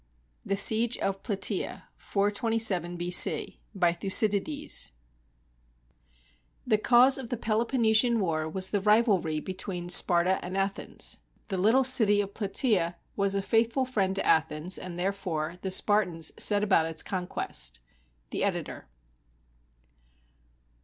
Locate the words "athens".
10.57-11.19, 14.25-14.79